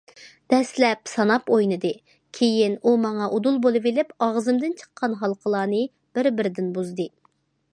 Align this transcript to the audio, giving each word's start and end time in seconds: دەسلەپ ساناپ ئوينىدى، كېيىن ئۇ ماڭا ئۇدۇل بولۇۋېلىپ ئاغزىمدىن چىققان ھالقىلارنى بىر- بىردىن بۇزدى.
دەسلەپ 0.51 1.09
ساناپ 1.09 1.51
ئوينىدى، 1.57 1.91
كېيىن 2.37 2.77
ئۇ 2.83 2.93
ماڭا 3.03 3.27
ئۇدۇل 3.35 3.59
بولۇۋېلىپ 3.67 4.15
ئاغزىمدىن 4.27 4.73
چىققان 4.81 5.15
ھالقىلارنى 5.21 5.83
بىر- 6.19 6.31
بىردىن 6.41 6.73
بۇزدى. 6.79 7.07